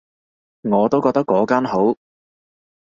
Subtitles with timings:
[0.63, 1.95] 我都覺得嗰間好